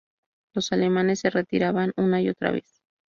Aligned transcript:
Los 0.55 0.71
alemanes 0.71 1.19
se 1.19 1.29
retiraban 1.29 1.93
una 1.95 2.19
y 2.23 2.29
otra 2.29 2.49
vez. 2.49 2.81